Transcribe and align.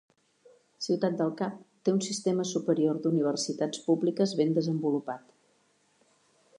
Ciutat 0.85 1.17
del 1.19 1.33
Cap 1.41 1.59
té 1.89 1.93
un 1.97 2.01
sistema 2.05 2.47
superior 2.53 2.97
d'universitats 3.05 3.85
públiques 3.91 4.35
ben 4.41 4.57
desenvolupat. 4.61 5.31